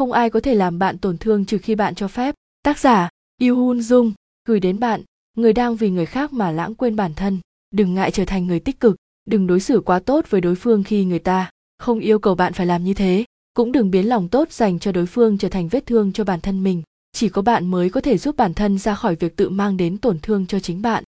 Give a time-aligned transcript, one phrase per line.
[0.00, 2.34] không ai có thể làm bạn tổn thương trừ khi bạn cho phép.
[2.62, 3.08] Tác giả
[3.40, 4.12] Yoo Hun Dung
[4.48, 5.02] gửi đến bạn,
[5.36, 7.38] người đang vì người khác mà lãng quên bản thân.
[7.70, 8.96] Đừng ngại trở thành người tích cực.
[9.24, 12.52] Đừng đối xử quá tốt với đối phương khi người ta không yêu cầu bạn
[12.52, 13.24] phải làm như thế.
[13.54, 16.40] Cũng đừng biến lòng tốt dành cho đối phương trở thành vết thương cho bản
[16.40, 16.82] thân mình.
[17.12, 19.98] Chỉ có bạn mới có thể giúp bản thân ra khỏi việc tự mang đến
[19.98, 21.04] tổn thương cho chính bạn.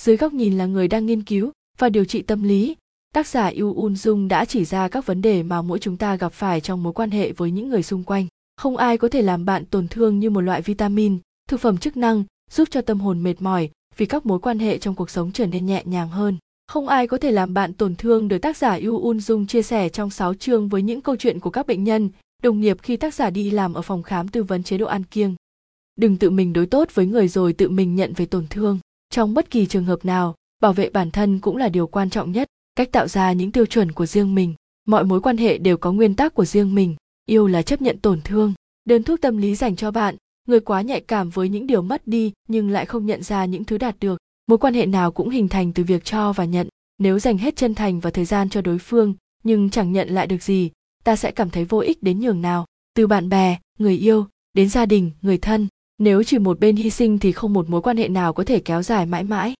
[0.00, 2.76] Dưới góc nhìn là người đang nghiên cứu và điều trị tâm lý
[3.14, 6.16] tác giả Yu Un Dung đã chỉ ra các vấn đề mà mỗi chúng ta
[6.16, 8.26] gặp phải trong mối quan hệ với những người xung quanh.
[8.56, 11.96] Không ai có thể làm bạn tổn thương như một loại vitamin, thực phẩm chức
[11.96, 15.32] năng giúp cho tâm hồn mệt mỏi vì các mối quan hệ trong cuộc sống
[15.32, 16.36] trở nên nhẹ nhàng hơn.
[16.66, 19.62] Không ai có thể làm bạn tổn thương được tác giả Yu Un Dung chia
[19.62, 22.10] sẻ trong 6 chương với những câu chuyện của các bệnh nhân,
[22.42, 25.04] đồng nghiệp khi tác giả đi làm ở phòng khám tư vấn chế độ ăn
[25.04, 25.34] kiêng.
[25.96, 28.78] Đừng tự mình đối tốt với người rồi tự mình nhận về tổn thương.
[29.10, 32.32] Trong bất kỳ trường hợp nào, bảo vệ bản thân cũng là điều quan trọng
[32.32, 34.54] nhất cách tạo ra những tiêu chuẩn của riêng mình,
[34.86, 36.96] mọi mối quan hệ đều có nguyên tắc của riêng mình.
[37.26, 38.52] Yêu là chấp nhận tổn thương,
[38.84, 40.16] đơn thuốc tâm lý dành cho bạn.
[40.48, 43.64] Người quá nhạy cảm với những điều mất đi, nhưng lại không nhận ra những
[43.64, 44.18] thứ đạt được.
[44.46, 46.68] Mối quan hệ nào cũng hình thành từ việc cho và nhận.
[46.98, 50.26] Nếu dành hết chân thành và thời gian cho đối phương, nhưng chẳng nhận lại
[50.26, 50.70] được gì,
[51.04, 52.66] ta sẽ cảm thấy vô ích đến nhường nào.
[52.94, 55.68] Từ bạn bè, người yêu, đến gia đình, người thân.
[55.98, 58.60] Nếu chỉ một bên hy sinh thì không một mối quan hệ nào có thể
[58.60, 59.54] kéo dài mãi mãi.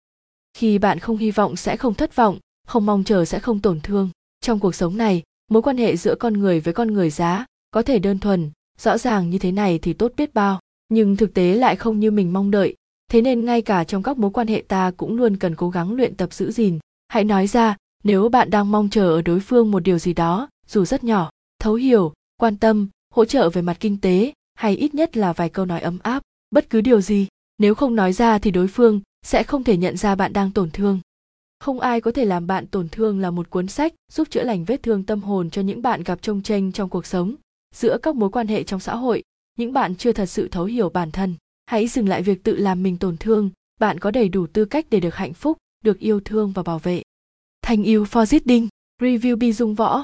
[0.57, 3.81] Khi bạn không hy vọng sẽ không thất vọng không mong chờ sẽ không tổn
[3.81, 4.11] thương.
[4.41, 7.83] Trong cuộc sống này, mối quan hệ giữa con người với con người giá có
[7.83, 10.61] thể đơn thuần, rõ ràng như thế này thì tốt biết bao.
[10.89, 12.77] Nhưng thực tế lại không như mình mong đợi.
[13.11, 15.95] Thế nên ngay cả trong các mối quan hệ ta cũng luôn cần cố gắng
[15.95, 16.79] luyện tập giữ gìn.
[17.09, 20.49] Hãy nói ra, nếu bạn đang mong chờ ở đối phương một điều gì đó,
[20.67, 24.95] dù rất nhỏ, thấu hiểu, quan tâm, hỗ trợ về mặt kinh tế, hay ít
[24.95, 27.27] nhất là vài câu nói ấm áp, bất cứ điều gì,
[27.59, 30.71] nếu không nói ra thì đối phương sẽ không thể nhận ra bạn đang tổn
[30.71, 31.01] thương
[31.65, 34.65] không ai có thể làm bạn tổn thương là một cuốn sách giúp chữa lành
[34.65, 37.35] vết thương tâm hồn cho những bạn gặp trông tranh trong cuộc sống,
[37.75, 39.23] giữa các mối quan hệ trong xã hội.
[39.59, 41.35] Những bạn chưa thật sự thấu hiểu bản thân,
[41.67, 43.51] hãy dừng lại việc tự làm mình tổn thương.
[43.81, 46.79] Bạn có đầy đủ tư cách để được hạnh phúc, được yêu thương và bảo
[46.79, 47.03] vệ.
[47.63, 48.69] Thành yêu for reading
[49.01, 50.03] review bi dung võ.